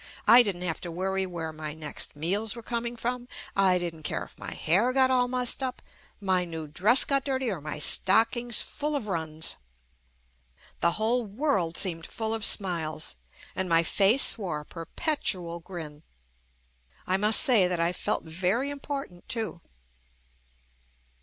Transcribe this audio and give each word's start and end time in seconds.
I 0.27 0.41
didn't 0.41 0.63
have 0.63 0.81
to 0.81 0.91
worry 0.91 1.27
where 1.27 1.53
my 1.53 1.75
next 1.75 2.15
meals 2.15 2.55
were 2.55 2.63
coming 2.63 2.95
from, 2.95 3.27
JUST 3.27 3.31
ME 3.31 3.51
I 3.67 3.77
didn't 3.77 4.01
care 4.01 4.23
if 4.23 4.35
my 4.35 4.51
hair 4.55 4.91
got 4.93 5.11
all 5.11 5.27
mussed 5.27 5.61
up, 5.61 5.79
my 6.19 6.43
new 6.43 6.65
dress 6.65 7.05
got 7.05 7.23
dirty 7.23 7.51
or 7.51 7.61
my 7.61 7.77
stockings 7.77 8.61
full 8.63 8.95
of 8.95 9.07
runs. 9.07 9.57
The 10.79 10.93
whole 10.93 11.23
world 11.27 11.77
seemed 11.77 12.07
full 12.07 12.33
of 12.33 12.43
smiles 12.43 13.15
and 13.55 13.69
my 13.69 13.83
face 13.83 14.39
wore 14.39 14.61
a 14.61 14.65
perpetual 14.65 15.59
grin. 15.59 16.01
I 17.05 17.17
must 17.17 17.39
say 17.39 17.67
that 17.67 17.79
I 17.79 17.93
felt 17.93 18.23
very 18.23 18.71
important 18.71 19.29
too. 19.29 19.61